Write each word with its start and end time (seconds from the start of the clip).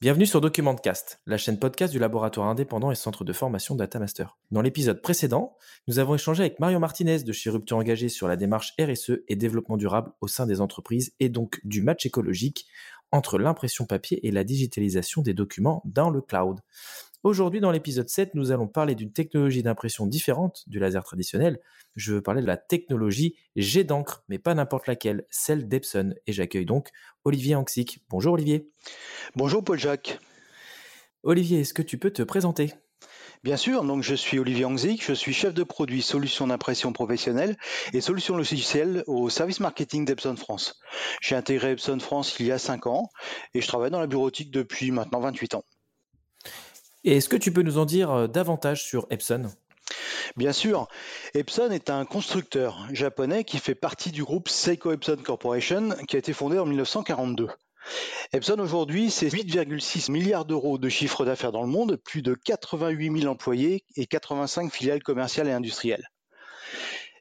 Bienvenue 0.00 0.26
sur 0.26 0.40
Documentcast, 0.40 1.20
la 1.26 1.38
chaîne 1.38 1.58
podcast 1.58 1.92
du 1.92 1.98
laboratoire 1.98 2.46
indépendant 2.46 2.92
et 2.92 2.94
centre 2.94 3.24
de 3.24 3.32
formation 3.32 3.74
Datamaster. 3.74 4.26
Dans 4.52 4.62
l'épisode 4.62 5.02
précédent, 5.02 5.56
nous 5.88 5.98
avons 5.98 6.14
échangé 6.14 6.44
avec 6.44 6.60
Mario 6.60 6.78
Martinez 6.78 7.24
de 7.24 7.32
chez 7.32 7.50
Rupture 7.50 7.78
Engagé 7.78 8.08
sur 8.08 8.28
la 8.28 8.36
démarche 8.36 8.74
RSE 8.80 9.22
et 9.26 9.34
développement 9.34 9.76
durable 9.76 10.12
au 10.20 10.28
sein 10.28 10.46
des 10.46 10.60
entreprises 10.60 11.14
et 11.18 11.28
donc 11.28 11.60
du 11.64 11.82
match 11.82 12.06
écologique 12.06 12.68
entre 13.10 13.40
l'impression 13.40 13.86
papier 13.86 14.24
et 14.24 14.30
la 14.30 14.44
digitalisation 14.44 15.20
des 15.22 15.34
documents 15.34 15.82
dans 15.84 16.10
le 16.10 16.20
cloud. 16.20 16.60
Aujourd'hui, 17.24 17.60
dans 17.60 17.72
l'épisode 17.72 18.08
7, 18.08 18.36
nous 18.36 18.52
allons 18.52 18.68
parler 18.68 18.94
d'une 18.94 19.12
technologie 19.12 19.64
d'impression 19.64 20.06
différente 20.06 20.62
du 20.68 20.78
laser 20.78 21.02
traditionnel. 21.02 21.58
Je 21.96 22.14
veux 22.14 22.22
parler 22.22 22.42
de 22.42 22.46
la 22.46 22.56
technologie 22.56 23.34
jet 23.56 23.82
d'encre, 23.82 24.22
mais 24.28 24.38
pas 24.38 24.54
n'importe 24.54 24.86
laquelle, 24.86 25.26
celle 25.28 25.66
d'Epson. 25.66 26.14
Et 26.28 26.32
j'accueille 26.32 26.64
donc 26.64 26.90
Olivier 27.24 27.56
Anxic. 27.56 28.04
Bonjour 28.08 28.34
Olivier. 28.34 28.70
Bonjour 29.34 29.64
Paul-Jacques. 29.64 30.20
Olivier, 31.24 31.60
est-ce 31.60 31.74
que 31.74 31.82
tu 31.82 31.98
peux 31.98 32.12
te 32.12 32.22
présenter? 32.22 32.72
Bien 33.42 33.56
sûr, 33.56 33.82
donc 33.82 34.04
je 34.04 34.14
suis 34.14 34.38
Olivier 34.38 34.64
Angzik, 34.64 35.04
je 35.04 35.12
suis 35.12 35.32
chef 35.32 35.54
de 35.54 35.64
produit 35.64 36.02
solutions 36.02 36.46
d'impression 36.46 36.92
professionnelle 36.92 37.56
et 37.92 38.00
solutions 38.00 38.36
logicielles 38.36 39.02
au 39.08 39.28
service 39.28 39.58
marketing 39.58 40.04
d'Epson 40.04 40.36
France. 40.36 40.80
J'ai 41.20 41.34
intégré 41.34 41.72
Epson 41.72 41.98
France 41.98 42.36
il 42.38 42.46
y 42.46 42.52
a 42.52 42.58
5 42.58 42.86
ans 42.86 43.10
et 43.54 43.60
je 43.60 43.66
travaille 43.66 43.90
dans 43.90 44.00
la 44.00 44.06
bureautique 44.06 44.52
depuis 44.52 44.92
maintenant 44.92 45.20
28 45.20 45.54
ans. 45.54 45.64
Et 47.04 47.16
est-ce 47.16 47.28
que 47.28 47.36
tu 47.36 47.52
peux 47.52 47.62
nous 47.62 47.78
en 47.78 47.84
dire 47.84 48.10
euh, 48.10 48.26
davantage 48.26 48.84
sur 48.84 49.06
Epson? 49.10 49.50
Bien 50.36 50.52
sûr, 50.52 50.88
Epson 51.34 51.70
est 51.70 51.90
un 51.90 52.04
constructeur 52.04 52.86
japonais 52.92 53.44
qui 53.44 53.58
fait 53.58 53.74
partie 53.74 54.10
du 54.10 54.24
groupe 54.24 54.48
Seiko 54.48 54.92
Epson 54.92 55.16
Corporation 55.24 55.90
qui 56.06 56.16
a 56.16 56.18
été 56.18 56.32
fondé 56.32 56.58
en 56.58 56.66
1942. 56.66 57.48
Epson 58.32 58.58
aujourd'hui, 58.58 59.10
c'est 59.10 59.28
8,6 59.28 60.10
milliards 60.10 60.44
d'euros 60.44 60.76
de 60.76 60.88
chiffre 60.88 61.24
d'affaires 61.24 61.52
dans 61.52 61.62
le 61.62 61.68
monde, 61.68 61.96
plus 61.96 62.20
de 62.20 62.34
88 62.34 63.20
000 63.20 63.32
employés 63.32 63.84
et 63.96 64.06
85 64.06 64.70
filiales 64.70 65.02
commerciales 65.02 65.48
et 65.48 65.52
industrielles. 65.52 66.10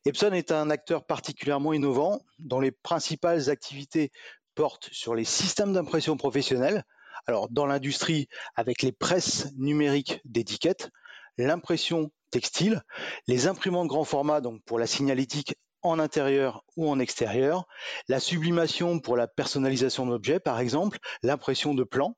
Epson 0.06 0.32
est 0.34 0.52
un 0.52 0.70
acteur 0.70 1.06
particulièrement 1.06 1.74
innovant 1.74 2.22
dont 2.40 2.60
les 2.60 2.72
principales 2.72 3.50
activités 3.50 4.12
portent 4.56 4.90
sur 4.92 5.16
les 5.16 5.26
systèmes 5.26 5.74
d'impression 5.74 6.18
professionnelle, 6.18 6.84
alors 7.28 7.50
dans 7.50 7.66
l'industrie 7.66 8.30
avec 8.56 8.82
les 8.82 8.94
presses 8.94 9.52
numériques 9.58 10.22
d'étiquettes, 10.24 10.90
l'impression 11.38 12.10
textile, 12.32 12.82
les 13.28 13.48
imprimantes 13.48 13.88
grand 13.88 14.06
format 14.06 14.40
donc 14.40 14.64
pour 14.64 14.80
la 14.80 14.88
signalétique 14.88 15.56
en 15.82 16.00
intérieur 16.00 16.64
ou 16.78 16.90
en 16.90 17.00
extérieur, 17.00 17.66
la 18.08 18.20
sublimation 18.20 19.00
pour 19.00 19.18
la 19.18 19.28
personnalisation 19.28 20.06
d'objets 20.06 20.40
par 20.40 20.60
exemple, 20.60 21.00
l'impression 21.22 21.74
de 21.74 21.84
plans, 21.84 22.18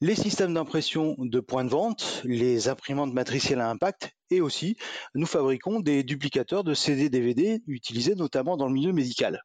les 0.00 0.16
systèmes 0.16 0.54
d'impression 0.54 1.14
de 1.18 1.40
points 1.40 1.64
de 1.64 1.70
vente, 1.70 2.20
les 2.24 2.68
imprimantes 2.68 3.12
matricielles 3.12 3.60
à 3.60 3.70
impact 3.70 4.10
et 4.30 4.40
aussi 4.40 4.76
nous 5.14 5.26
fabriquons 5.26 5.78
des 5.78 6.02
duplicateurs 6.02 6.64
de 6.64 6.74
CD-DVD 6.74 7.62
utilisés 7.68 8.16
notamment 8.16 8.56
dans 8.56 8.66
le 8.66 8.74
milieu 8.74 8.92
médical. 8.92 9.42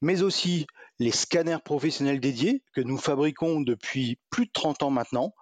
Mais 0.00 0.22
aussi 0.22 0.66
les 1.00 1.10
scanners 1.10 1.62
professionnels 1.64 2.20
dédiés 2.20 2.62
que 2.74 2.82
nous 2.82 2.98
fabriquons 2.98 3.62
depuis 3.62 4.18
plus 4.28 4.46
de 4.46 4.52
30 4.52 4.82
ans 4.84 4.90
maintenant, 4.90 5.34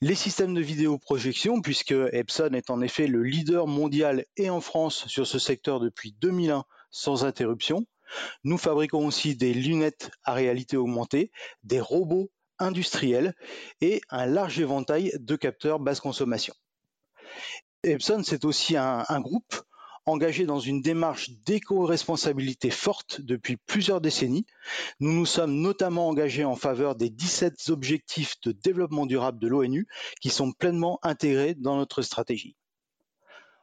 les 0.00 0.14
systèmes 0.14 0.54
de 0.54 0.62
vidéoprojection, 0.62 1.60
puisque 1.60 1.94
Epson 2.12 2.54
est 2.54 2.70
en 2.70 2.80
effet 2.80 3.06
le 3.06 3.22
leader 3.22 3.66
mondial 3.66 4.24
et 4.38 4.48
en 4.48 4.62
France 4.62 5.06
sur 5.06 5.26
ce 5.26 5.38
secteur 5.38 5.80
depuis 5.80 6.16
2001 6.20 6.64
sans 6.90 7.26
interruption. 7.26 7.86
Nous 8.42 8.56
fabriquons 8.56 9.06
aussi 9.06 9.36
des 9.36 9.52
lunettes 9.52 10.10
à 10.24 10.32
réalité 10.32 10.78
augmentée, 10.78 11.30
des 11.62 11.80
robots 11.80 12.30
industriels 12.58 13.34
et 13.82 14.00
un 14.08 14.24
large 14.24 14.58
éventail 14.60 15.12
de 15.18 15.36
capteurs 15.36 15.78
basse 15.78 16.00
consommation. 16.00 16.54
Epson, 17.82 18.22
c'est 18.24 18.46
aussi 18.46 18.78
un, 18.78 19.04
un 19.06 19.20
groupe 19.20 19.62
engagé 20.06 20.46
dans 20.46 20.60
une 20.60 20.80
démarche 20.80 21.30
d'éco-responsabilité 21.44 22.70
forte 22.70 23.20
depuis 23.20 23.56
plusieurs 23.56 24.00
décennies. 24.00 24.46
Nous 25.00 25.12
nous 25.12 25.26
sommes 25.26 25.60
notamment 25.60 26.08
engagés 26.08 26.44
en 26.44 26.54
faveur 26.54 26.94
des 26.94 27.10
17 27.10 27.70
objectifs 27.70 28.40
de 28.42 28.52
développement 28.52 29.06
durable 29.06 29.40
de 29.40 29.48
l'ONU 29.48 29.86
qui 30.20 30.30
sont 30.30 30.52
pleinement 30.52 31.00
intégrés 31.02 31.54
dans 31.54 31.76
notre 31.76 32.02
stratégie. 32.02 32.56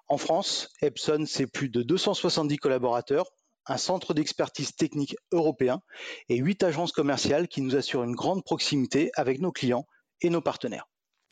En 0.09 0.17
France, 0.17 0.69
Epson, 0.81 1.23
c'est 1.25 1.47
plus 1.47 1.69
de 1.69 1.81
270 1.81 2.57
collaborateurs, 2.57 3.31
un 3.65 3.77
centre 3.77 4.13
d'expertise 4.13 4.75
technique 4.75 5.15
européen 5.31 5.81
et 6.27 6.37
huit 6.37 6.61
agences 6.61 6.91
commerciales 6.91 7.47
qui 7.47 7.61
nous 7.61 7.75
assurent 7.75 8.03
une 8.03 8.15
grande 8.15 8.43
proximité 8.43 9.11
avec 9.15 9.39
nos 9.39 9.53
clients 9.53 9.87
et 10.21 10.29
nos 10.29 10.41
partenaires. 10.41 10.87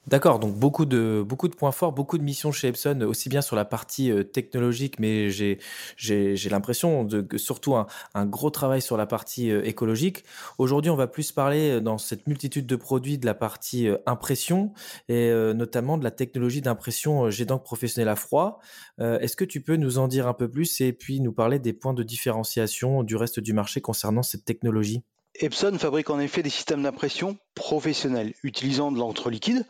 D'accord, 0.07 0.39
donc 0.39 0.55
beaucoup 0.55 0.85
de, 0.85 1.23
points 1.57 1.71
forts, 1.71 1.93
beaucoup 1.93 2.17
de 2.17 2.23
missions 2.23 2.51
chez 2.51 2.69
Epson, 2.69 3.01
aussi 3.01 3.29
bien 3.29 3.41
sur 3.41 3.55
la 3.55 3.65
partie 3.65 4.11
euh, 4.11 4.23
technologique, 4.23 4.99
mais 4.99 5.29
j'ai, 5.29 5.59
j'ai, 5.95 6.35
j'ai 6.35 6.49
l'impression 6.49 7.03
de, 7.03 7.21
que 7.21 7.37
surtout 7.37 7.75
un, 7.75 7.85
gros 8.25 8.49
travail 8.49 8.81
sur 8.81 8.97
la 8.97 9.05
partie 9.05 9.51
euh, 9.51 9.63
écologique. 9.63 10.23
Aujourd'hui, 10.57 10.89
on 10.89 10.95
va 10.95 11.05
plus 11.05 11.31
parler 11.31 11.73
euh, 11.73 11.81
dans 11.81 11.99
cette 11.99 12.25
multitude 12.25 12.65
de 12.65 12.75
produits 12.75 13.19
de 13.19 13.27
la 13.27 13.35
partie 13.35 13.89
impression 14.07 14.73
et 15.07 15.31
notamment 15.53 15.97
de 15.97 16.03
la 16.03 16.11
technologie 16.11 16.61
d'impression 16.61 17.29
jet 17.29 17.45
d'encre 17.45 17.63
professionnel 17.63 18.09
à 18.09 18.15
froid. 18.15 18.59
est-ce 18.99 19.35
que 19.35 19.45
tu 19.45 19.61
peux 19.61 19.75
nous 19.75 19.97
en 19.99 20.07
dire 20.07 20.27
un 20.27 20.33
peu 20.33 20.49
plus 20.49 20.81
et 20.81 20.93
puis 20.93 21.19
nous 21.21 21.33
parler 21.33 21.59
des 21.59 21.73
points 21.73 21.93
de 21.93 22.03
différenciation 22.03 23.03
du 23.03 23.15
reste 23.15 23.39
du 23.39 23.53
marché 23.53 23.81
concernant 23.81 24.23
cette 24.23 24.45
technologie? 24.45 25.03
Epson 25.35 25.77
fabrique 25.79 26.09
en 26.09 26.19
effet 26.19 26.43
des 26.43 26.49
systèmes 26.49 26.83
d'impression 26.83 27.37
professionnels 27.55 28.33
utilisant 28.43 28.91
de 28.91 28.99
l'encre 28.99 29.29
liquide 29.29 29.65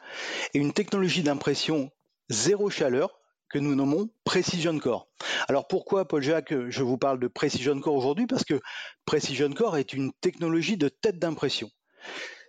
et 0.54 0.60
une 0.60 0.74
technologie 0.74 1.24
d'impression 1.24 1.92
zéro 2.30 2.70
chaleur 2.70 3.20
que 3.50 3.60
nous 3.60 3.76
nommons 3.76 4.10
Precision 4.24 4.78
Core. 4.80 5.08
Alors 5.48 5.68
pourquoi, 5.68 6.08
Paul-Jacques, 6.08 6.70
je 6.70 6.84
vous 6.84 6.98
parle 6.98 7.20
de 7.20 7.28
Precision 7.28 7.80
Core 7.80 7.96
aujourd'hui? 7.96 8.26
Parce 8.26 8.46
que 8.46 8.60
Precision 9.06 9.52
Core 9.52 9.78
est 9.78 9.94
une 9.94 10.14
technologie 10.22 10.78
de 10.78 10.90
tête 10.90 11.20
d'impression. 11.20 11.70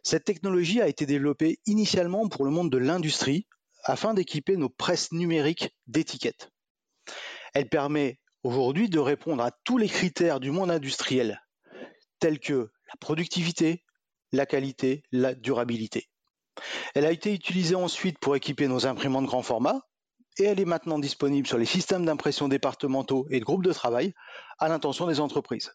Cette 0.04 0.24
technologie 0.24 0.80
a 0.80 0.88
été 0.88 1.04
développée 1.06 1.60
initialement 1.66 2.28
pour 2.28 2.44
le 2.44 2.50
monde 2.50 2.70
de 2.70 2.78
l'industrie 2.78 3.46
afin 3.84 4.14
d'équiper 4.14 4.56
nos 4.56 4.68
presses 4.68 5.12
numériques 5.12 5.70
d'étiquettes. 5.86 6.50
Elle 7.54 7.68
permet 7.68 8.18
aujourd'hui 8.42 8.88
de 8.88 8.98
répondre 8.98 9.42
à 9.42 9.50
tous 9.64 9.78
les 9.78 9.88
critères 9.88 10.40
du 10.40 10.50
monde 10.50 10.70
industriel, 10.70 11.42
tels 12.20 12.40
que 12.40 12.70
productivité, 13.00 13.84
la 14.32 14.46
qualité, 14.46 15.02
la 15.12 15.34
durabilité. 15.34 16.08
Elle 16.94 17.06
a 17.06 17.12
été 17.12 17.32
utilisée 17.32 17.74
ensuite 17.74 18.18
pour 18.18 18.36
équiper 18.36 18.68
nos 18.68 18.86
imprimantes 18.86 19.26
grand 19.26 19.42
format 19.42 19.80
et 20.38 20.44
elle 20.44 20.60
est 20.60 20.66
maintenant 20.66 20.98
disponible 20.98 21.46
sur 21.46 21.58
les 21.58 21.66
systèmes 21.66 22.04
d'impression 22.04 22.48
départementaux 22.48 23.26
et 23.30 23.40
de 23.40 23.44
groupes 23.44 23.64
de 23.64 23.72
travail 23.72 24.14
à 24.58 24.68
l'intention 24.68 25.06
des 25.06 25.20
entreprises. 25.20 25.72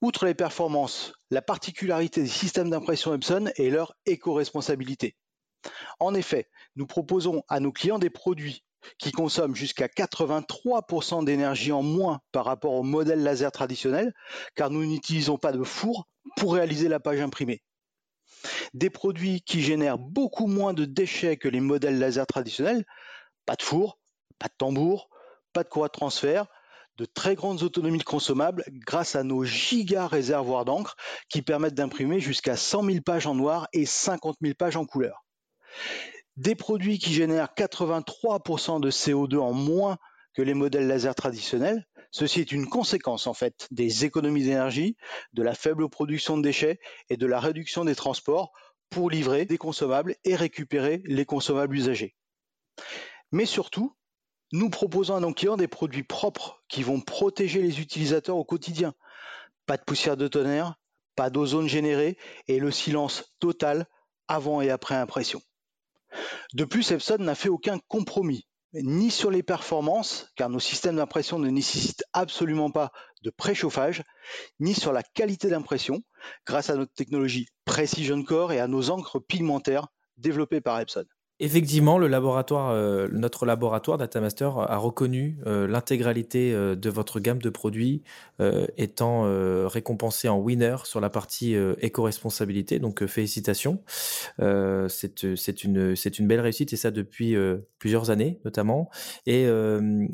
Outre 0.00 0.26
les 0.26 0.34
performances, 0.34 1.12
la 1.30 1.42
particularité 1.42 2.22
des 2.22 2.28
systèmes 2.28 2.70
d'impression 2.70 3.14
Epson 3.14 3.50
est 3.56 3.70
leur 3.70 3.94
éco-responsabilité. 4.06 5.16
En 5.98 6.14
effet, 6.14 6.48
nous 6.76 6.86
proposons 6.86 7.42
à 7.48 7.58
nos 7.58 7.72
clients 7.72 7.98
des 7.98 8.10
produits 8.10 8.64
qui 8.98 9.12
consomment 9.12 9.54
jusqu'à 9.54 9.86
83% 9.86 11.24
d'énergie 11.24 11.72
en 11.72 11.82
moins 11.82 12.20
par 12.32 12.44
rapport 12.44 12.72
au 12.72 12.82
modèle 12.82 13.22
laser 13.22 13.52
traditionnel, 13.52 14.14
car 14.54 14.70
nous 14.70 14.84
n'utilisons 14.84 15.38
pas 15.38 15.52
de 15.52 15.62
four 15.62 16.08
pour 16.36 16.54
réaliser 16.54 16.88
la 16.88 17.00
page 17.00 17.20
imprimée. 17.20 17.62
Des 18.74 18.90
produits 18.90 19.40
qui 19.42 19.62
génèrent 19.62 19.98
beaucoup 19.98 20.46
moins 20.46 20.74
de 20.74 20.84
déchets 20.84 21.36
que 21.36 21.48
les 21.48 21.60
modèles 21.60 21.98
laser 21.98 22.26
traditionnels, 22.26 22.84
pas 23.46 23.56
de 23.56 23.62
four, 23.62 23.98
pas 24.38 24.48
de 24.48 24.54
tambour, 24.56 25.08
pas 25.52 25.64
de 25.64 25.68
courroie 25.68 25.88
de 25.88 25.92
transfert, 25.92 26.46
de 26.98 27.04
très 27.04 27.34
grandes 27.34 27.62
autonomies 27.62 27.98
de 27.98 28.04
consommables 28.04 28.64
grâce 28.68 29.16
à 29.16 29.22
nos 29.22 29.44
giga 29.44 30.06
réservoirs 30.06 30.64
d'encre 30.64 30.96
qui 31.28 31.42
permettent 31.42 31.74
d'imprimer 31.74 32.20
jusqu'à 32.20 32.56
100 32.56 32.84
000 32.84 33.00
pages 33.00 33.26
en 33.26 33.34
noir 33.34 33.68
et 33.72 33.86
50 33.86 34.36
000 34.42 34.54
pages 34.54 34.76
en 34.76 34.84
couleur 34.84 35.24
des 36.38 36.54
produits 36.54 37.00
qui 37.00 37.12
génèrent 37.12 37.52
83% 37.56 38.80
de 38.80 38.90
CO2 38.92 39.38
en 39.38 39.52
moins 39.52 39.98
que 40.34 40.42
les 40.42 40.54
modèles 40.54 40.86
laser 40.86 41.16
traditionnels. 41.16 41.84
Ceci 42.12 42.40
est 42.40 42.52
une 42.52 42.68
conséquence 42.68 43.26
en 43.26 43.34
fait 43.34 43.66
des 43.72 44.04
économies 44.04 44.44
d'énergie, 44.44 44.96
de 45.32 45.42
la 45.42 45.54
faible 45.54 45.88
production 45.90 46.38
de 46.38 46.42
déchets 46.42 46.78
et 47.10 47.16
de 47.16 47.26
la 47.26 47.40
réduction 47.40 47.84
des 47.84 47.96
transports 47.96 48.52
pour 48.88 49.10
livrer 49.10 49.46
des 49.46 49.58
consommables 49.58 50.14
et 50.24 50.36
récupérer 50.36 51.02
les 51.06 51.24
consommables 51.24 51.74
usagés. 51.74 52.14
Mais 53.32 53.44
surtout, 53.44 53.96
nous 54.52 54.70
proposons 54.70 55.16
à 55.16 55.20
nos 55.20 55.34
clients 55.34 55.56
des 55.56 55.66
produits 55.66 56.04
propres 56.04 56.62
qui 56.68 56.84
vont 56.84 57.00
protéger 57.00 57.60
les 57.60 57.80
utilisateurs 57.80 58.36
au 58.36 58.44
quotidien. 58.44 58.94
Pas 59.66 59.76
de 59.76 59.82
poussière 59.82 60.16
de 60.16 60.28
tonnerre, 60.28 60.76
pas 61.16 61.30
d'ozone 61.30 61.68
généré 61.68 62.16
et 62.46 62.60
le 62.60 62.70
silence 62.70 63.34
total 63.40 63.86
avant 64.28 64.60
et 64.60 64.70
après 64.70 64.94
impression. 64.94 65.42
De 66.54 66.64
plus, 66.64 66.90
Epson 66.90 67.18
n'a 67.18 67.34
fait 67.34 67.48
aucun 67.48 67.78
compromis 67.88 68.46
ni 68.74 69.10
sur 69.10 69.30
les 69.30 69.42
performances, 69.42 70.30
car 70.36 70.50
nos 70.50 70.60
systèmes 70.60 70.96
d'impression 70.96 71.38
ne 71.38 71.48
nécessitent 71.48 72.04
absolument 72.12 72.70
pas 72.70 72.92
de 73.22 73.30
préchauffage, 73.30 74.02
ni 74.60 74.74
sur 74.74 74.92
la 74.92 75.02
qualité 75.02 75.48
d'impression, 75.48 76.02
grâce 76.46 76.70
à 76.70 76.76
notre 76.76 76.92
technologie 76.92 77.48
Precision 77.64 78.22
Core 78.22 78.52
et 78.52 78.60
à 78.60 78.68
nos 78.68 78.90
encres 78.90 79.20
pigmentaires 79.20 79.88
développées 80.16 80.60
par 80.60 80.78
Epson. 80.80 81.04
Effectivement, 81.40 81.98
le 81.98 82.08
laboratoire, 82.08 82.70
euh, 82.70 83.06
notre 83.12 83.46
laboratoire 83.46 83.96
DataMaster 83.96 84.50
a 84.56 84.76
reconnu 84.76 85.38
euh, 85.46 85.68
l'intégralité 85.68 86.52
euh, 86.52 86.74
de 86.74 86.90
votre 86.90 87.20
gamme 87.20 87.40
de 87.40 87.50
produits 87.50 88.02
étant 88.76 89.24
récompensé 89.66 90.28
en 90.28 90.38
winner 90.38 90.76
sur 90.84 91.00
la 91.00 91.10
partie 91.10 91.56
éco-responsabilité. 91.80 92.78
Donc 92.78 93.04
félicitations. 93.06 93.82
c'est 94.38 95.64
une 95.64 96.26
belle 96.28 96.40
réussite 96.40 96.72
et 96.72 96.76
ça 96.76 96.92
depuis 96.92 97.34
plusieurs 97.80 98.10
années 98.10 98.38
notamment. 98.44 98.90
Et 99.26 99.48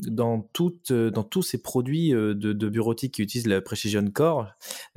dans 0.09 0.41
toutes 0.55 0.93
dans 0.93 1.23
tous 1.23 1.43
ces 1.43 1.61
produits 1.61 2.11
de, 2.13 2.33
de 2.33 2.69
bureautique 2.71 3.15
qui 3.15 3.23
utilisent 3.23 3.47
la 3.47 3.61
Precision 3.61 4.05
Core, 4.11 4.47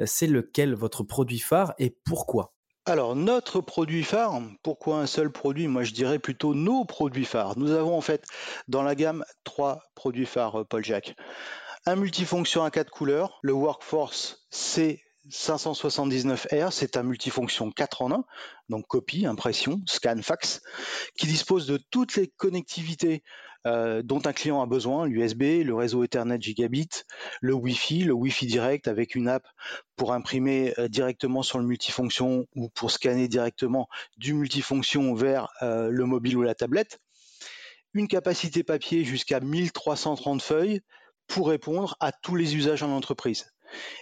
c'est 0.06 0.28
lequel 0.28 0.74
votre 0.74 1.04
produit 1.04 1.40
phare 1.40 1.74
et 1.80 1.90
pourquoi? 2.06 2.57
Alors, 2.88 3.18
notre 3.18 3.60
produit 3.60 4.04
phare, 4.04 4.40
pourquoi 4.64 5.00
un 5.00 5.08
seul 5.08 5.30
produit? 5.30 5.68
Moi, 5.68 5.84
je 5.84 5.92
dirais 5.92 6.20
plutôt 6.20 6.56
nos 6.56 6.86
produits 6.86 7.26
phares. 7.26 7.60
Nous 7.60 7.72
avons 7.72 7.98
en 7.98 8.02
fait 8.02 8.26
dans 8.70 8.82
la 8.82 8.96
gamme 8.96 9.26
trois 9.44 9.84
produits 9.94 10.26
phares, 10.26 10.62
euh, 10.62 10.64
Paul 10.64 10.86
Jacques. 10.86 11.14
Un 11.86 11.98
multifonction 11.98 12.64
à 12.64 12.72
quatre 12.72 12.90
couleurs, 12.90 13.40
le 13.42 13.52
Workforce 13.52 14.48
C579R, 15.30 16.72
c'est 16.72 16.98
un 16.98 17.04
multifonction 17.04 17.72
4 17.72 18.02
en 18.02 18.12
1, 18.12 18.26
donc 18.70 18.88
copie, 18.88 19.26
impression, 19.26 19.82
scan, 19.88 20.22
fax, 20.22 20.62
qui 21.18 21.28
dispose 21.28 21.68
de 21.68 21.80
toutes 21.90 22.16
les 22.16 22.28
connectivités 22.28 23.24
euh, 23.66 24.02
dont 24.02 24.22
un 24.26 24.34
client 24.34 24.62
a 24.62 24.66
besoin, 24.66 25.06
l'USB, 25.06 25.64
le 25.64 25.76
réseau 25.76 26.04
Ethernet 26.04 26.40
gigabit, 26.40 26.90
le 27.42 27.54
Wi-Fi, 27.54 28.06
le 28.06 28.14
Wi-Fi 28.14 28.46
direct 28.46 28.88
avec 28.88 29.16
une 29.16 29.28
app 29.28 29.46
pour 29.98 30.14
imprimer 30.14 30.74
euh, 30.78 30.88
directement 30.88 31.44
sur 31.44 31.60
le 31.60 31.66
multifonction 31.66 32.46
ou 32.56 32.70
pour 32.70 32.92
scanner 32.92 33.28
directement 33.28 33.90
du 34.16 34.34
multifonction 34.34 35.14
vers 35.16 35.50
euh, 35.62 35.90
le 35.90 36.06
mobile 36.06 36.38
ou 36.38 36.44
la 36.44 36.56
tablette. 36.56 37.00
Une 37.94 38.08
capacité 38.08 38.64
papier 38.64 39.04
jusqu'à 39.04 39.40
1330 39.40 40.42
feuilles 40.42 40.82
pour 41.28 41.50
répondre 41.50 41.98
à 42.00 42.14
tous 42.14 42.36
les 42.36 42.56
usages 42.56 42.84
en 42.84 42.92
entreprise 42.92 43.48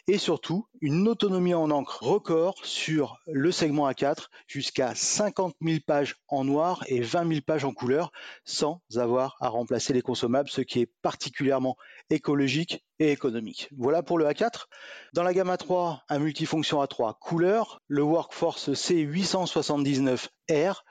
et 0.07 0.17
surtout 0.17 0.67
une 0.81 1.07
autonomie 1.07 1.53
en 1.53 1.71
encre 1.71 2.03
record 2.03 2.56
sur 2.63 3.17
le 3.27 3.51
segment 3.51 3.89
A4 3.89 4.27
jusqu'à 4.47 4.94
50 4.95 5.56
000 5.62 5.79
pages 5.85 6.15
en 6.27 6.44
noir 6.44 6.83
et 6.88 7.01
20 7.01 7.27
000 7.27 7.41
pages 7.45 7.65
en 7.65 7.73
couleur 7.73 8.12
sans 8.44 8.81
avoir 8.95 9.38
à 9.39 9.50
remplacer 9.50 9.94
les 9.94 10.01
consommables, 10.01 10.50
ce 10.50 10.62
qui 10.62 10.81
est 10.81 10.91
particulièrement 11.01 11.77
écologique 12.09 12.83
et 13.00 13.12
économique. 13.12 13.69
Voilà 13.77 14.03
pour 14.03 14.17
le 14.17 14.25
A4. 14.25 14.65
Dans 15.13 15.23
la 15.23 15.33
gamme 15.33 15.50
A3, 15.50 16.00
un 16.09 16.19
multifonction 16.19 16.83
A3 16.83 17.17
couleur, 17.19 17.81
le 17.88 18.03
Workforce 18.03 18.69
C879R 18.69 20.81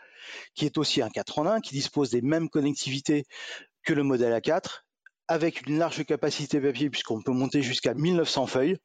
qui 0.54 0.64
est 0.64 0.78
aussi 0.78 1.02
un 1.02 1.10
4 1.10 1.38
en 1.38 1.46
1, 1.46 1.60
qui 1.60 1.74
dispose 1.74 2.10
des 2.10 2.22
mêmes 2.22 2.48
connectivités 2.48 3.26
que 3.82 3.92
le 3.92 4.02
modèle 4.02 4.32
A4 4.32 4.84
avec 5.28 5.66
une 5.66 5.78
large 5.78 6.04
capacité 6.04 6.60
papier 6.60 6.90
puisqu'on 6.90 7.22
peut 7.22 7.32
monter 7.32 7.62
jusqu'à 7.62 7.94
1900 7.94 8.46
feuilles. 8.46 8.76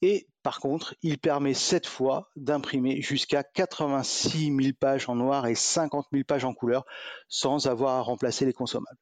Et 0.00 0.26
par 0.42 0.58
contre, 0.58 0.94
il 1.02 1.18
permet 1.18 1.54
cette 1.54 1.86
fois 1.86 2.30
d'imprimer 2.34 3.00
jusqu'à 3.00 3.44
86 3.44 4.46
000 4.46 4.72
pages 4.78 5.08
en 5.08 5.14
noir 5.14 5.46
et 5.46 5.54
50 5.54 6.06
000 6.12 6.24
pages 6.24 6.44
en 6.44 6.52
couleur 6.52 6.84
sans 7.28 7.68
avoir 7.68 7.96
à 7.96 8.00
remplacer 8.00 8.44
les 8.44 8.52
consommables. 8.52 8.98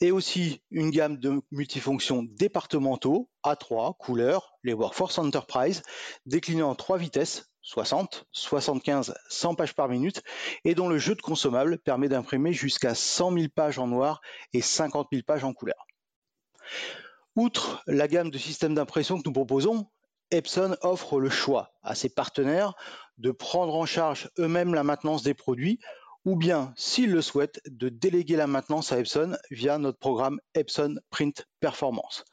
Et 0.00 0.10
aussi 0.10 0.62
une 0.70 0.90
gamme 0.90 1.18
de 1.18 1.42
multifonctions 1.52 2.24
départementaux 2.24 3.30
A3 3.44 3.96
couleur, 3.98 4.54
les 4.64 4.72
Workforce 4.72 5.18
Enterprise, 5.18 5.82
déclinés 6.26 6.62
en 6.62 6.74
trois 6.74 6.98
vitesses 6.98 7.51
60, 7.72 8.26
75, 8.32 9.14
100 9.30 9.54
pages 9.54 9.74
par 9.74 9.88
minute, 9.88 10.22
et 10.64 10.74
dont 10.74 10.90
le 10.90 10.98
jeu 10.98 11.14
de 11.14 11.22
consommables 11.22 11.78
permet 11.78 12.10
d'imprimer 12.10 12.52
jusqu'à 12.52 12.94
100 12.94 13.32
000 13.32 13.46
pages 13.54 13.78
en 13.78 13.86
noir 13.86 14.20
et 14.52 14.60
50 14.60 15.08
000 15.10 15.22
pages 15.26 15.42
en 15.42 15.54
couleur. 15.54 15.86
Outre 17.34 17.82
la 17.86 18.08
gamme 18.08 18.30
de 18.30 18.36
systèmes 18.36 18.74
d'impression 18.74 19.16
que 19.16 19.22
nous 19.24 19.32
proposons, 19.32 19.86
Epson 20.30 20.76
offre 20.82 21.18
le 21.18 21.30
choix 21.30 21.72
à 21.82 21.94
ses 21.94 22.10
partenaires 22.10 22.74
de 23.16 23.30
prendre 23.30 23.74
en 23.74 23.86
charge 23.86 24.30
eux-mêmes 24.38 24.74
la 24.74 24.84
maintenance 24.84 25.22
des 25.22 25.32
produits 25.32 25.80
ou 26.24 26.36
bien, 26.36 26.72
s'ils 26.76 27.10
le 27.10 27.22
souhaitent, 27.22 27.60
de 27.66 27.88
déléguer 27.88 28.36
la 28.36 28.46
maintenance 28.46 28.92
à 28.92 28.98
Epson 28.98 29.36
via 29.50 29.78
notre 29.78 29.98
programme 29.98 30.40
Epson 30.54 31.00
Print 31.10 31.46
Performance. 31.60 32.24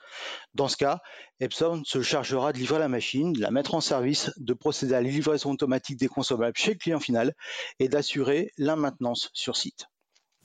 Dans 0.53 0.68
ce 0.68 0.77
cas, 0.77 1.01
Epson 1.39 1.81
se 1.86 2.01
chargera 2.01 2.53
de 2.53 2.59
livrer 2.59 2.80
la 2.80 2.88
machine, 2.88 3.33
de 3.33 3.41
la 3.41 3.51
mettre 3.51 3.74
en 3.74 3.81
service, 3.81 4.31
de 4.38 4.53
procéder 4.53 4.94
à 4.94 5.01
la 5.01 5.09
livraison 5.09 5.51
automatique 5.51 5.97
des 5.97 6.07
consommables 6.07 6.57
chez 6.57 6.74
le 6.74 6.77
client 6.77 7.00
final 7.00 7.33
et 7.80 7.89
d'assurer 7.89 8.51
la 8.57 8.75
maintenance 8.75 9.30
sur 9.33 9.57
site. 9.57 9.88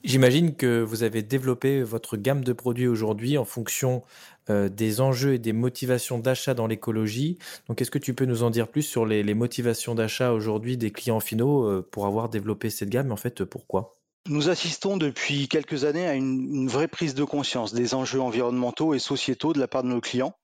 J'imagine 0.05 0.55
que 0.55 0.83
vous 0.83 1.01
avez 1.01 1.23
développé 1.23 1.81
votre 1.81 2.15
gamme 2.15 2.43
de 2.43 2.53
produits 2.53 2.87
aujourd'hui 2.87 3.39
en 3.39 3.43
fonction 3.43 4.03
euh, 4.51 4.69
des 4.69 5.01
enjeux 5.01 5.33
et 5.33 5.39
des 5.39 5.51
motivations 5.51 6.19
d'achat 6.19 6.53
dans 6.53 6.67
l'écologie. 6.67 7.39
Donc, 7.67 7.81
est-ce 7.81 7.89
que 7.89 7.97
tu 7.97 8.13
peux 8.13 8.25
nous 8.25 8.43
en 8.43 8.51
dire 8.51 8.67
plus 8.67 8.83
sur 8.83 9.07
les, 9.07 9.33
motivations 9.33 9.95
d'achat 9.95 10.31
aujourd'hui 10.31 10.77
des 10.77 10.91
clients 10.91 11.19
finaux 11.19 11.65
euh, 11.65 11.87
pour 11.91 12.05
avoir 12.05 12.29
développé 12.29 12.69
cette 12.69 12.89
gamme? 12.89 13.11
En 13.11 13.15
fait, 13.15 13.43
pourquoi? 13.45 13.97
Nous 14.29 14.47
assistons 14.47 14.97
depuis 14.97 15.47
quelques 15.47 15.85
années 15.85 16.05
à 16.05 16.13
une, 16.13 16.67
vraie 16.67 16.87
prise 16.87 17.15
de 17.15 17.23
conscience 17.23 17.73
des 17.73 17.95
enjeux 17.95 18.21
environnementaux 18.21 18.93
et 18.93 18.99
sociétaux 18.99 19.53
de 19.53 19.59
la 19.59 19.67
part 19.67 19.81
de 19.81 19.87
nos 19.87 20.01
clients 20.01 20.35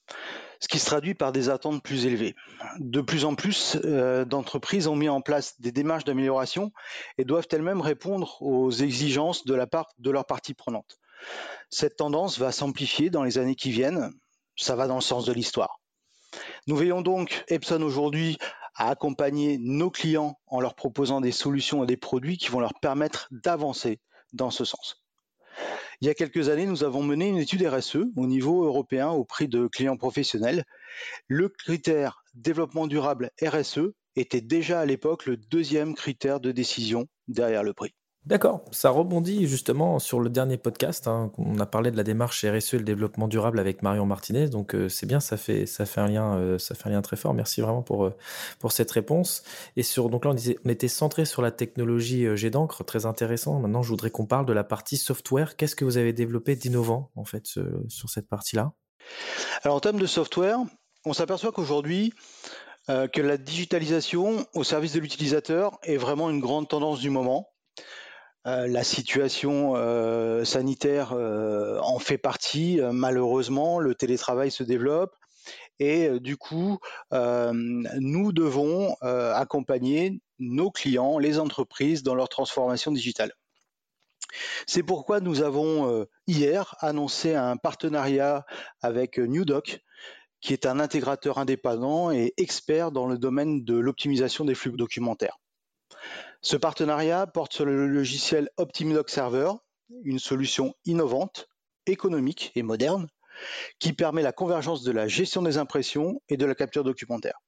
ce 0.61 0.67
qui 0.67 0.79
se 0.79 0.85
traduit 0.85 1.15
par 1.15 1.31
des 1.31 1.49
attentes 1.49 1.83
plus 1.83 2.05
élevées. 2.05 2.35
De 2.79 3.01
plus 3.01 3.25
en 3.25 3.35
plus 3.35 3.77
euh, 3.83 4.25
d'entreprises 4.25 4.87
ont 4.87 4.95
mis 4.95 5.09
en 5.09 5.21
place 5.21 5.59
des 5.59 5.71
démarches 5.71 6.03
d'amélioration 6.03 6.71
et 7.17 7.25
doivent 7.25 7.47
elles-mêmes 7.51 7.81
répondre 7.81 8.41
aux 8.41 8.71
exigences 8.71 9.43
de 9.45 9.55
la 9.55 9.67
part 9.67 9.87
de 9.97 10.11
leurs 10.11 10.25
parties 10.25 10.53
prenantes. 10.53 10.99
Cette 11.69 11.97
tendance 11.97 12.37
va 12.37 12.51
s'amplifier 12.51 13.09
dans 13.09 13.23
les 13.23 13.37
années 13.37 13.55
qui 13.55 13.71
viennent, 13.71 14.11
ça 14.55 14.75
va 14.75 14.87
dans 14.87 14.95
le 14.95 15.01
sens 15.01 15.25
de 15.25 15.33
l'histoire. 15.33 15.79
Nous 16.67 16.75
veillons 16.75 17.01
donc 17.01 17.43
Epson 17.47 17.81
aujourd'hui 17.81 18.37
à 18.75 18.89
accompagner 18.89 19.57
nos 19.59 19.89
clients 19.89 20.39
en 20.47 20.61
leur 20.61 20.75
proposant 20.75 21.21
des 21.21 21.31
solutions 21.31 21.83
et 21.83 21.87
des 21.87 21.97
produits 21.97 22.37
qui 22.37 22.49
vont 22.49 22.59
leur 22.59 22.73
permettre 22.79 23.27
d'avancer 23.31 23.99
dans 24.33 24.51
ce 24.51 24.63
sens. 24.63 25.03
Il 26.01 26.07
y 26.07 26.09
a 26.09 26.15
quelques 26.15 26.49
années, 26.49 26.65
nous 26.65 26.83
avons 26.83 27.03
mené 27.03 27.27
une 27.27 27.37
étude 27.37 27.63
RSE 27.63 27.97
au 28.15 28.25
niveau 28.25 28.65
européen 28.65 29.09
auprès 29.09 29.45
de 29.47 29.67
clients 29.67 29.97
professionnels. 29.97 30.65
Le 31.27 31.47
critère 31.47 32.23
développement 32.33 32.87
durable 32.87 33.29
RSE 33.39 33.91
était 34.15 34.41
déjà 34.41 34.79
à 34.79 34.85
l'époque 34.85 35.27
le 35.27 35.37
deuxième 35.37 35.93
critère 35.93 36.39
de 36.39 36.51
décision 36.51 37.07
derrière 37.27 37.63
le 37.63 37.73
prix. 37.73 37.93
D'accord, 38.27 38.63
ça 38.69 38.91
rebondit 38.91 39.47
justement 39.47 39.97
sur 39.97 40.19
le 40.19 40.29
dernier 40.29 40.57
podcast. 40.57 41.07
Hein. 41.07 41.31
On 41.39 41.57
a 41.59 41.65
parlé 41.65 41.89
de 41.89 41.97
la 41.97 42.03
démarche 42.03 42.45
RSE 42.45 42.75
et 42.75 42.77
le 42.77 42.83
développement 42.83 43.27
durable 43.27 43.59
avec 43.59 43.81
Marion 43.81 44.05
Martinez, 44.05 44.47
donc 44.47 44.75
euh, 44.75 44.89
c'est 44.89 45.07
bien, 45.07 45.19
ça 45.19 45.37
fait 45.37 45.65
ça 45.65 45.87
fait 45.87 46.01
un 46.01 46.07
lien, 46.07 46.35
euh, 46.35 46.59
ça 46.59 46.75
fait 46.75 46.87
un 46.89 46.91
lien 46.91 47.01
très 47.01 47.15
fort. 47.15 47.33
Merci 47.33 47.61
vraiment 47.61 47.81
pour 47.81 48.05
euh, 48.05 48.13
cette 48.69 48.91
réponse. 48.91 49.41
Et 49.75 49.81
sur 49.81 50.11
donc 50.11 50.25
là 50.25 50.35
on, 50.35 50.69
était 50.69 50.87
centré 50.87 51.25
sur 51.25 51.41
la 51.41 51.49
technologie 51.49 52.27
jet 52.37 52.51
d'encre, 52.51 52.83
très 52.83 53.07
intéressant. 53.07 53.59
Maintenant 53.59 53.81
je 53.81 53.89
voudrais 53.89 54.11
qu'on 54.11 54.27
parle 54.27 54.45
de 54.45 54.53
la 54.53 54.63
partie 54.63 54.97
software. 54.97 55.55
Qu'est-ce 55.55 55.75
que 55.75 55.83
vous 55.83 55.97
avez 55.97 56.13
développé 56.13 56.55
d'innovant 56.55 57.09
en 57.15 57.25
fait 57.25 57.47
sur 57.47 58.09
cette 58.09 58.29
partie-là? 58.29 58.73
Alors 59.63 59.77
en 59.77 59.79
termes 59.79 59.99
de 59.99 60.05
software, 60.05 60.59
on 61.05 61.13
s'aperçoit 61.13 61.51
qu'aujourd'hui 61.51 62.13
que 62.87 63.21
la 63.21 63.37
digitalisation 63.37 64.45
au 64.53 64.63
service 64.63 64.93
de 64.93 64.99
l'utilisateur 64.99 65.79
est 65.83 65.97
vraiment 65.97 66.29
une 66.29 66.39
grande 66.39 66.67
tendance 66.67 66.99
du 66.99 67.09
moment. 67.09 67.50
Euh, 68.47 68.67
la 68.67 68.83
situation 68.83 69.73
euh, 69.75 70.43
sanitaire 70.43 71.13
euh, 71.13 71.79
en 71.81 71.99
fait 71.99 72.17
partie. 72.17 72.79
malheureusement, 72.91 73.79
le 73.79 73.93
télétravail 73.93 74.49
se 74.49 74.63
développe 74.63 75.15
et 75.79 76.19
du 76.19 76.37
coup, 76.37 76.77
nous 77.11 78.31
devons 78.31 78.93
accompagner 79.01 80.21
nos 80.37 80.69
clients, 80.69 81.17
les 81.17 81.39
entreprises, 81.39 82.03
dans 82.03 82.13
leur 82.13 82.29
transformation 82.29 82.91
digitale. 82.91 83.33
C'est 84.67 84.83
pourquoi 84.83 85.21
nous 85.21 85.41
avons 85.41 86.05
hier 86.27 86.75
annoncé 86.81 87.33
un 87.33 87.57
partenariat 87.57 88.45
avec 88.83 89.17
NewDoc, 89.17 89.79
qui 90.39 90.53
est 90.53 90.67
un 90.67 90.79
intégrateur 90.79 91.39
indépendant 91.39 92.11
et 92.11 92.35
expert 92.37 92.91
dans 92.91 93.07
le 93.07 93.17
domaine 93.17 93.63
de 93.63 93.73
l'optimisation 93.73 94.45
des 94.45 94.53
flux 94.53 94.73
documentaires. 94.73 95.40
Ce 96.41 96.57
partenariat 96.57 97.27
porte 97.27 97.53
sur 97.53 97.65
le 97.65 97.87
logiciel 97.87 98.49
OptimiDoc 98.57 99.09
Server, 99.09 99.51
une 100.03 100.19
solution 100.19 100.73
innovante, 100.85 101.47
économique 101.85 102.51
et 102.55 102.63
moderne 102.63 103.07
qui 103.79 103.93
permet 103.93 104.21
la 104.21 104.31
convergence 104.31 104.83
de 104.83 104.91
la 104.91 105.07
gestion 105.07 105.41
des 105.41 105.57
impressions 105.57 106.21
et 106.29 106.37
de 106.37 106.45
la 106.45 106.55
capture 106.55 106.83
documentaire. 106.83 107.39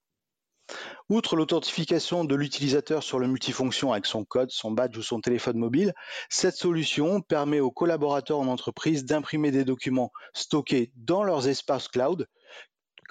Outre 1.09 1.35
l'authentification 1.35 2.23
de 2.23 2.35
l'utilisateur 2.35 3.03
sur 3.03 3.19
le 3.19 3.27
multifonction 3.27 3.91
avec 3.91 4.05
son 4.05 4.23
code, 4.23 4.50
son 4.50 4.71
badge 4.71 4.97
ou 4.97 5.03
son 5.03 5.19
téléphone 5.19 5.57
mobile, 5.57 5.93
cette 6.29 6.55
solution 6.55 7.21
permet 7.21 7.59
aux 7.59 7.71
collaborateurs 7.71 8.39
en 8.39 8.47
entreprise 8.47 9.03
d'imprimer 9.03 9.51
des 9.51 9.65
documents 9.65 10.12
stockés 10.33 10.91
dans 10.95 11.23
leurs 11.23 11.47
espaces 11.47 11.89
cloud, 11.89 12.27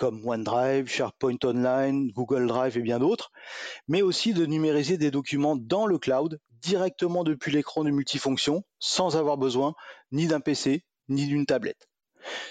comme 0.02 0.26
OneDrive, 0.26 0.88
SharePoint 0.88 1.36
Online, 1.44 2.10
Google 2.10 2.48
Drive 2.48 2.76
et 2.76 2.80
bien 2.80 2.98
d'autres, 2.98 3.30
mais 3.86 4.02
aussi 4.02 4.34
de 4.34 4.44
numériser 4.46 4.98
des 4.98 5.12
documents 5.12 5.54
dans 5.54 5.86
le 5.86 5.96
cloud 5.96 6.40
directement 6.60 7.22
depuis 7.22 7.52
l'écran 7.52 7.84
du 7.84 7.92
multifonction 7.92 8.64
sans 8.80 9.16
avoir 9.16 9.38
besoin 9.38 9.74
ni 10.10 10.26
d'un 10.26 10.40
PC 10.40 10.84
ni 11.08 11.28
d'une 11.28 11.46
tablette. 11.46 11.88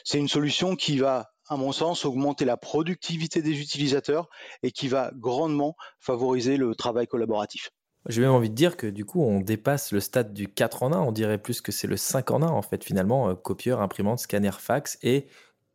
C'est 0.05 0.17
une 0.17 0.29
solution 0.29 0.77
qui 0.77 0.97
va 0.97 1.31
à 1.49 1.57
mon 1.57 1.73
sens, 1.73 2.05
augmenter 2.05 2.45
la 2.45 2.55
productivité 2.55 3.41
des 3.41 3.59
utilisateurs 3.59 4.29
et 4.63 4.71
qui 4.71 4.87
va 4.87 5.11
grandement 5.13 5.75
favoriser 5.99 6.55
le 6.55 6.73
travail 6.73 7.07
collaboratif. 7.07 7.71
J'ai 8.07 8.21
même 8.21 8.31
envie 8.31 8.49
de 8.49 8.55
dire 8.55 8.77
que 8.77 8.87
du 8.87 9.03
coup, 9.03 9.21
on 9.21 9.41
dépasse 9.41 9.91
le 9.91 9.99
stade 9.99 10.33
du 10.33 10.47
4 10.47 10.83
en 10.83 10.93
1. 10.93 10.99
On 11.01 11.11
dirait 11.11 11.37
plus 11.37 11.59
que 11.59 11.73
c'est 11.73 11.87
le 11.87 11.97
5 11.97 12.31
en 12.31 12.41
1, 12.41 12.47
en 12.47 12.61
fait, 12.61 12.85
finalement. 12.85 13.29
Euh, 13.29 13.35
copieur, 13.35 13.81
imprimante, 13.81 14.19
scanner, 14.19 14.51
fax 14.57 14.97
et 15.03 15.27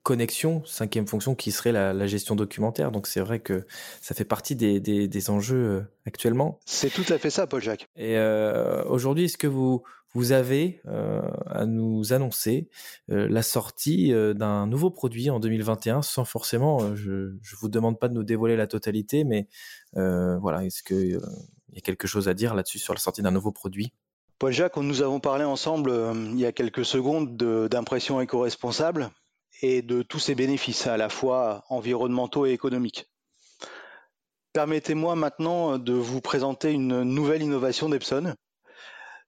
connexion, 0.07 0.63
cinquième 0.65 1.09
fonction 1.09 1.35
qui 1.35 1.51
serait 1.51 1.73
la, 1.73 2.07
gestion 2.07 2.37
documentaire. 2.37 2.93
Donc 2.93 3.09
c'est 3.09 3.19
vrai 3.19 3.41
que 3.41 3.67
ça 4.01 4.15
fait 4.15 4.25
partie 4.25 4.55
des, 4.55 5.31
enjeux 5.31 5.57
euh, 5.57 5.81
actuellement. 6.07 6.61
C'est 6.65 6.91
tout 6.91 7.13
à 7.13 7.19
fait 7.19 7.29
ça, 7.29 7.49
Paul-Jacques. 7.49 7.89
Et 7.97 8.17
euh, 8.17 8.85
aujourd'hui, 8.85 9.25
est-ce 9.25 9.37
que 9.37 9.49
vous, 9.49 9.83
vous 10.15 10.31
avez 10.31 10.81
euh, 10.87 11.23
à 11.47 11.67
nous 11.67 12.13
annoncer 12.13 12.69
euh, 13.11 13.27
la 13.29 13.43
sortie 13.43 14.13
d'un 14.13 14.69
nouveau 14.69 14.91
produit 14.93 15.29
en 15.29 15.41
2021 15.41 16.03
sans 16.03 16.25
forcément, 16.25 16.95
je 16.95 17.11
ne 17.11 17.57
vous 17.61 17.69
demande 17.69 17.99
pas 17.99 18.07
de 18.07 18.15
nous 18.15 18.23
dévoiler 18.23 18.55
la 18.55 18.69
totalité, 18.69 19.25
mais 19.25 19.49
voilà, 19.93 20.65
est-ce 20.65 20.85
qu'il 20.85 21.19
y 21.73 21.79
a 21.79 21.81
quelque 21.81 22.07
chose 22.07 22.29
à 22.29 22.35
dire 22.35 22.55
là-dessus 22.55 22.79
sur 22.79 22.95
la 22.95 23.01
sortie 23.01 23.23
d'un 23.23 23.33
nouveau 23.33 23.51
produit? 23.51 23.93
Paul-Jacques, 24.39 24.77
nous 24.77 25.03
avons 25.03 25.19
parlé 25.19 25.43
ensemble 25.43 25.91
il 26.15 26.39
y 26.39 26.47
a 26.47 26.53
quelques 26.53 26.85
secondes 26.85 27.37
d'impression 27.69 28.21
éco-responsable 28.21 29.11
et 29.63 29.83
de 29.83 30.03
tous 30.03 30.19
ses 30.19 30.35
bénéfices, 30.35 30.87
à 30.87 30.97
la 30.97 31.09
fois 31.09 31.65
environnementaux 31.69 32.47
et 32.47 32.53
économiques. 32.53 33.07
Permettez-moi 34.53 35.17
maintenant 35.17 35.79
de 35.79 35.93
vous 35.93 36.21
présenter 36.21 36.73
une 36.73 37.03
nouvelle 37.03 37.43
innovation 37.43 37.89
d'Epson 37.89 38.35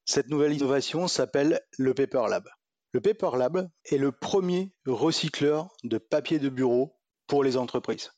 cette 0.09 0.31
nouvelle 0.31 0.55
innovation 0.55 1.07
s'appelle 1.07 1.61
le 1.77 1.93
Paper 1.93 2.23
Lab. 2.31 2.49
Le 2.93 3.01
Paper 3.03 3.37
Lab 3.37 3.69
est 3.85 3.99
le 3.99 4.11
premier 4.11 4.73
recycleur 4.87 5.69
de 5.85 5.99
papier 5.99 6.39
de 6.39 6.49
bureau 6.49 6.99
pour 7.27 7.45
les 7.45 7.59
entreprises. 7.59 8.13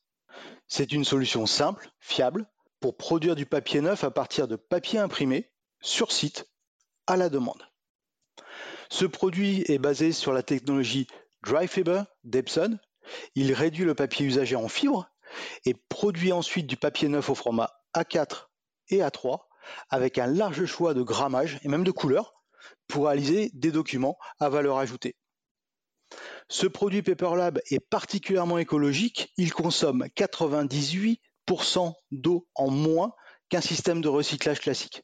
C'est 0.69 0.93
une 0.93 1.05
solution 1.05 1.47
simple, 1.47 1.91
fiable, 1.99 2.49
pour 2.79 2.97
produire 2.97 3.35
du 3.35 3.45
papier 3.45 3.81
neuf 3.81 4.05
à 4.05 4.13
partir 4.13 4.47
de 4.47 4.55
papier 4.55 5.01
imprimé 5.01 5.51
sur 5.81 6.13
site 6.13 6.49
à 7.09 7.17
la 7.17 7.29
demande. 7.29 7.67
Ce 8.89 9.05
produit 9.05 9.65
est 9.67 9.79
basé 9.81 10.13
sur 10.13 10.33
la 10.33 10.45
technologie 10.45 11.09
Dry 11.43 11.69
Fiber 11.69 12.05
d'Epson. 12.25 12.79
Il 13.35 13.53
réduit 13.53 13.85
le 13.85 13.95
papier 13.95 14.27
usagé 14.27 14.57
en 14.57 14.69
fibre 14.69 15.11
et 15.65 15.75
produit 15.75 16.33
ensuite 16.33 16.67
du 16.67 16.77
papier 16.77 17.09
neuf 17.09 17.31
au 17.31 17.35
format 17.35 17.71
A4 17.95 18.49
et 18.89 18.99
A3 18.99 19.41
avec 19.89 20.19
un 20.19 20.27
large 20.27 20.65
choix 20.67 20.95
de 20.95 21.03
grammage 21.03 21.59
et 21.63 21.69
même 21.69 21.85
de 21.85 21.91
couleurs 21.91 22.35
pour 22.89 23.07
réaliser 23.07 23.51
des 23.55 23.73
documents 23.73 24.19
à 24.39 24.49
valeur 24.49 24.79
ajoutée. 24.79 25.17
Ce 26.49 26.67
produit 26.67 27.03
PaperLab 27.03 27.61
est 27.71 27.79
particulièrement 27.79 28.59
écologique, 28.59 29.33
il 29.37 29.53
consomme 29.53 30.07
98% 30.17 31.19
d'eau 32.11 32.49
en 32.57 32.71
moins 32.71 33.13
qu'un 33.49 33.61
système 33.61 34.01
de 34.01 34.09
recyclage 34.09 34.61
classique. 34.61 35.03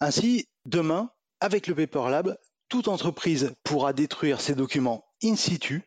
Ainsi, 0.00 0.48
demain, 0.64 1.10
avec 1.40 1.66
le 1.66 1.74
PaperLab, 1.74 2.36
toute 2.70 2.88
entreprise 2.88 3.52
pourra 3.64 3.92
détruire 3.92 4.40
ses 4.40 4.54
documents 4.54 5.04
in 5.22 5.36
situ 5.36 5.84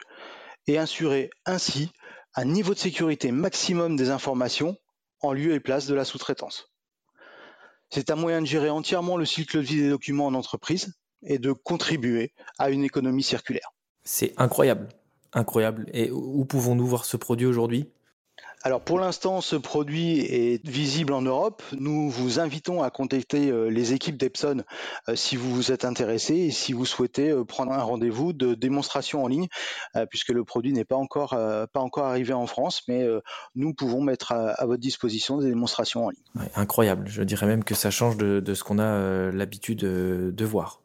et 0.67 0.77
assurer 0.77 1.31
ainsi 1.45 1.91
un 2.35 2.45
niveau 2.45 2.73
de 2.73 2.79
sécurité 2.79 3.31
maximum 3.31 3.95
des 3.95 4.11
informations 4.11 4.77
en 5.21 5.33
lieu 5.33 5.53
et 5.53 5.59
place 5.59 5.87
de 5.87 5.95
la 5.95 6.05
sous-traitance. 6.05 6.69
C'est 7.89 8.11
un 8.11 8.15
moyen 8.15 8.41
de 8.41 8.45
gérer 8.45 8.69
entièrement 8.69 9.17
le 9.17 9.25
cycle 9.25 9.57
de 9.57 9.61
vie 9.61 9.81
des 9.81 9.89
documents 9.89 10.27
en 10.27 10.33
entreprise 10.33 10.93
et 11.23 11.39
de 11.39 11.53
contribuer 11.53 12.33
à 12.59 12.69
une 12.69 12.83
économie 12.83 13.23
circulaire. 13.23 13.71
C'est 14.03 14.33
incroyable, 14.37 14.89
incroyable. 15.31 15.89
Et 15.93 16.11
où 16.11 16.43
pouvons-nous 16.43 16.85
voir 16.85 17.05
ce 17.05 17.15
produit 17.15 17.45
aujourd'hui? 17.45 17.89
Alors 18.65 18.79
pour 18.79 18.98
l'instant, 18.98 19.41
ce 19.41 19.58
produit 19.58 20.22
est 20.22 20.65
visible 20.65 21.12
en 21.12 21.22
Europe. 21.22 21.62
Nous 21.77 22.10
vous 22.10 22.39
invitons 22.39 22.82
à 22.82 22.89
contacter 22.89 23.51
euh, 23.51 23.67
les 23.67 23.91
équipes 23.91 24.15
d'Epson 24.15 24.63
euh, 25.10 25.17
si 25.17 25.36
vous 25.36 25.53
vous 25.53 25.74
êtes 25.74 25.84
intéressé 25.84 26.34
et 26.36 26.51
si 26.51 26.72
vous 26.72 26.86
souhaitez 26.86 27.29
euh, 27.29 27.43
prendre 27.43 27.74
un 27.74 27.82
rendez-vous 27.82 28.32
de 28.32 28.53
démonstration 28.53 29.25
en 29.25 29.27
ligne, 29.27 29.48
puisque 30.10 30.29
le 30.29 30.46
produit 30.46 30.72
n'est 30.72 30.86
pas 30.86 30.96
encore, 30.96 31.29
pas 31.29 31.79
encore 31.79 32.05
arrivé 32.05 32.34
en 32.34 32.48
France, 32.48 32.84
mais 32.88 33.05
nous 33.55 33.74
pouvons 33.74 34.01
mettre 34.01 34.32
à, 34.32 34.65
votre 34.65 34.82
disposition 34.82 35.38
des 35.38 35.50
démonstrations 35.50 36.05
en 36.05 36.10
ligne. 36.10 36.50
incroyable. 36.55 37.08
Je 37.08 37.24
dirais 37.24 37.46
même 37.46 37.63
que 37.63 37.75
ça 37.75 37.91
change 37.91 38.17
de, 38.17 38.39
de 38.39 38.53
ce 38.53 38.63
qu'on 38.63 38.79
a 38.79 39.32
l'habitude 39.32 39.79
de 39.79 40.46
voir. 40.46 40.82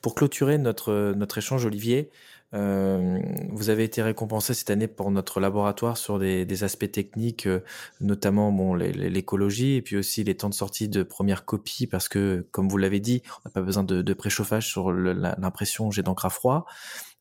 Pour 0.00 0.14
clôturer 0.14 0.58
notre, 0.58 1.12
notre 1.16 1.38
échange, 1.38 1.64
Olivier, 1.64 2.10
euh, 2.54 3.18
vous 3.50 3.70
avez 3.70 3.84
été 3.84 4.02
récompensé 4.02 4.52
cette 4.54 4.70
année 4.70 4.88
pour 4.88 5.10
notre 5.10 5.40
laboratoire 5.40 5.96
sur 5.96 6.18
des, 6.18 6.64
aspects 6.64 6.90
techniques, 6.90 7.46
euh, 7.46 7.60
notamment 8.00 8.52
bon, 8.52 8.74
l'écologie 8.74 9.76
et 9.76 9.82
puis 9.82 9.96
aussi 9.96 10.22
les 10.22 10.36
temps 10.36 10.50
de 10.50 10.54
sortie 10.54 10.88
de 10.88 11.02
première 11.02 11.44
copie 11.44 11.86
parce 11.86 12.08
que, 12.08 12.46
comme 12.50 12.68
vous 12.68 12.78
l'avez 12.78 13.00
dit, 13.00 13.22
on 13.38 13.48
n'a 13.48 13.50
pas 13.52 13.62
besoin 13.62 13.84
de, 13.84 14.02
de 14.02 14.14
préchauffage 14.14 14.68
sur 14.68 14.92
l'impression 14.92 15.90
jet 15.90 16.02
d'encre 16.02 16.26
à 16.26 16.30
froid. 16.30 16.66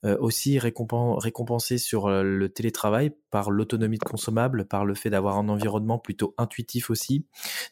Euh, 0.04 0.18
aussi 0.20 0.58
récompensé 0.58 1.78
sur 1.78 2.08
euh, 2.08 2.24
le 2.24 2.50
télétravail 2.50 3.12
par 3.30 3.52
l'autonomie 3.52 4.00
de 4.00 4.04
consommable, 4.04 4.66
par 4.66 4.84
le 4.84 4.96
fait 4.96 5.12
d'avoir 5.12 5.38
un 5.38 5.48
environnement 5.48 6.00
plutôt 6.00 6.34
intuitif 6.40 6.90
aussi, 6.90 7.28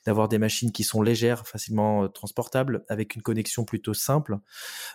d'avoir 0.06 0.30
des 0.30 0.38
machines 0.38 0.72
qui 0.72 0.84
sont 0.84 1.02
légères, 1.02 1.48
facilement 1.48 2.04
euh, 2.04 2.08
transportables, 2.08 2.86
avec 2.88 3.16
une 3.16 3.24
connexion 3.24 3.66
plutôt 3.66 3.96
simple. 3.96 4.38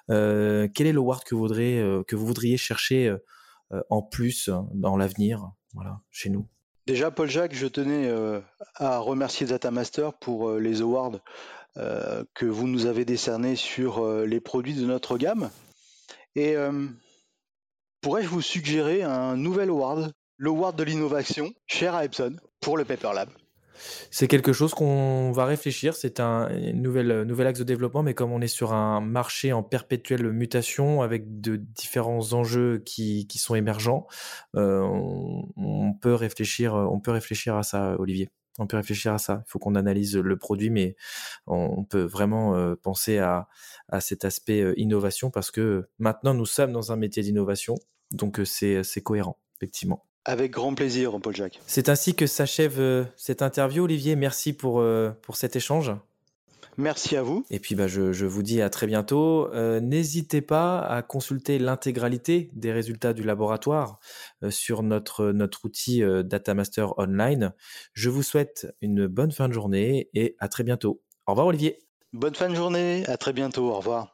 quel 0.07 0.87
est 0.87 0.93
le 0.93 1.01
Word 1.01 1.25
que 1.25 1.35
vous 1.35 1.41
voudriez, 1.41 1.83
que 2.07 2.15
vous 2.15 2.27
voudriez 2.27 2.57
chercher 2.57 3.15
en 3.91 4.03
plus 4.03 4.51
dans 4.73 4.97
l'avenir, 4.97 5.51
voilà, 5.73 6.01
chez 6.11 6.31
nous? 6.31 6.47
Déjà, 6.87 7.11
Paul 7.11 7.29
Jacques, 7.29 7.55
je 7.55 7.67
tenais 7.67 8.11
à 8.77 8.99
remercier 8.99 9.47
Datamaster 9.47 10.11
pour 10.21 10.53
les 10.53 10.83
awards 10.83 11.19
que 11.75 12.47
vous 12.47 12.69
nous 12.69 12.87
avez 12.87 13.05
décernés 13.05 13.57
sur 13.57 14.25
les 14.25 14.41
produits 14.41 14.75
de 14.75 14.87
notre 14.87 15.19
gamme. 15.19 15.51
Et 16.37 16.57
pourrais-je 18.05 18.29
vous 18.29 18.43
suggérer 18.43 19.03
un 19.03 19.35
nouvel 19.35 19.71
award, 19.71 20.13
le 20.37 20.51
award 20.51 20.77
de 20.77 20.85
l'innovation, 20.85 21.51
cher 21.67 21.95
à 21.95 22.05
Epson, 22.05 22.37
pour 22.61 22.77
le 22.77 22.85
Paper 22.85 23.13
Lab? 23.15 23.31
C'est 24.11 24.29
quelque 24.29 24.53
chose 24.53 24.75
qu'on 24.75 25.33
va 25.33 25.47
réfléchir. 25.47 25.95
C'est 25.97 26.21
un 26.21 26.51
nouvel, 26.75 27.23
nouvel 27.23 27.47
axe 27.47 27.61
de 27.61 27.65
développement, 27.65 28.03
mais 28.03 28.13
comme 28.13 28.31
on 28.31 28.43
est 28.43 28.47
sur 28.47 28.75
un 28.75 29.01
marché 29.01 29.55
en 29.55 29.63
perpétuelle 29.63 30.31
mutation 30.33 31.01
avec 31.01 31.41
de 31.41 31.57
différents 31.57 32.35
enjeux 32.35 32.83
qui, 32.85 33.27
qui 33.27 33.39
sont 33.39 33.55
émergents, 33.55 34.07
euh, 34.55 34.83
on, 35.57 35.95
peut 35.95 36.15
réfléchir, 36.15 36.75
on 36.75 37.01
peut 37.01 37.11
réfléchir 37.11 37.57
à 37.57 37.63
ça, 37.63 37.97
Olivier. 37.99 38.29
On 38.59 38.67
peut 38.67 38.77
réfléchir 38.77 39.15
à 39.15 39.19
ça. 39.19 39.43
Il 39.47 39.51
faut 39.51 39.59
qu'on 39.59 39.75
analyse 39.75 40.15
le 40.15 40.37
produit, 40.37 40.71
mais 40.71 40.95
on, 41.47 41.85
peut 41.85 42.05
vraiment 42.05 42.55
euh, 42.55 42.77
penser 42.77 43.19
à, 43.19 43.49
à 43.89 44.01
cet 44.01 44.25
aspect 44.27 44.61
euh, 44.61 44.75
innovation 44.77 45.31
parce 45.31 45.51
que 45.51 45.89
maintenant 45.99 46.35
nous 46.35 46.47
sommes 46.47 46.73
dans 46.73 46.93
un 46.93 46.97
métier 46.97 47.23
d'innovation 47.23 47.75
donc 48.15 48.41
euh, 48.41 48.45
c'est 48.45 49.03
cohérent, 49.03 49.39
effectivement. 49.57 50.07
Avec 50.25 50.53
grand 50.53 50.75
plaisir, 50.75 51.19
Paul 51.21 51.37
Jacques. 51.37 51.61
C'est 51.67 51.89
ainsi 51.89 52.15
que 52.15 52.27
s'achève 52.27 52.81
euh, 52.81 53.05
cette 53.17 53.43
interview, 53.43 53.85
Olivier. 53.85 54.17
Merci 54.17 54.55
pour, 54.55 54.81
euh, 54.81 55.11
pour 55.23 55.37
cet 55.37 55.57
échange. 55.57 55.93
Merci 56.77 57.17
à 57.17 57.23
vous. 57.23 57.45
Et 57.51 57.61
puis 57.61 57.77
bah, 57.77 57.87
je, 57.87 58.25
vous 58.25 58.43
dis 58.43 58.61
à 58.61 58.69
très 58.69 58.89
bientôt. 58.89 59.49
N'hésitez 59.81 60.41
pas 60.41 60.81
à 60.81 61.03
consulter 61.03 61.61
l'intégralité 61.61 62.51
des 62.53 62.73
résultats 62.73 63.13
du 63.13 63.23
laboratoire 63.23 64.01
sur 64.51 64.83
notre, 64.83 65.27
notre 65.31 65.67
outil 65.67 66.03
Datamaster 66.25 66.87
Online. 66.99 67.53
Je 67.93 68.11
vous 68.11 68.25
souhaite 68.25 68.67
une 68.81 69.07
bonne 69.07 69.31
fin 69.31 69.47
de 69.47 69.53
journée 69.53 70.11
et 70.15 70.35
à 70.41 70.49
très 70.49 70.65
bientôt. 70.65 71.01
Au 71.29 71.33
revoir 71.33 71.47
Olivier. 71.47 71.79
Bonne 72.13 72.35
fin 72.35 72.49
de 72.49 72.57
journée, 72.57 73.05
à 73.07 73.17
très 73.17 73.33
bientôt, 73.33 73.71
au 73.71 73.77
revoir. 73.77 74.14